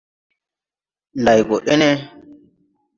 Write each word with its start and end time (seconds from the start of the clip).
Nday 1.21 1.39
gɔ 1.47 1.57
ene? 1.73 1.89